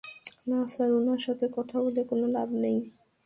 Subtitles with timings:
[0.47, 2.77] না, স্যার, উনার সাথে কথা বলে কোনো লাভ নেই।